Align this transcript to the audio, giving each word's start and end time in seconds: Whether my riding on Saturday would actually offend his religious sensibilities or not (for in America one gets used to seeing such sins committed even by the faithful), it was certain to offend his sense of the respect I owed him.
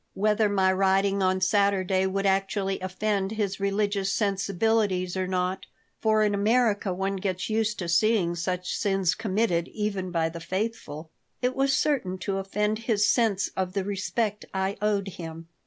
Whether 0.15 0.49
my 0.49 0.73
riding 0.73 1.21
on 1.21 1.41
Saturday 1.41 2.07
would 2.07 2.25
actually 2.25 2.79
offend 2.79 3.33
his 3.33 3.59
religious 3.59 4.11
sensibilities 4.11 5.15
or 5.15 5.27
not 5.27 5.67
(for 5.99 6.23
in 6.23 6.33
America 6.33 6.91
one 6.91 7.17
gets 7.17 7.51
used 7.51 7.77
to 7.77 7.87
seeing 7.87 8.33
such 8.33 8.75
sins 8.75 9.13
committed 9.13 9.67
even 9.67 10.09
by 10.09 10.27
the 10.29 10.39
faithful), 10.39 11.11
it 11.43 11.55
was 11.55 11.77
certain 11.77 12.17
to 12.17 12.39
offend 12.39 12.79
his 12.89 13.07
sense 13.07 13.49
of 13.55 13.73
the 13.73 13.83
respect 13.83 14.43
I 14.55 14.75
owed 14.81 15.07
him. 15.07 15.47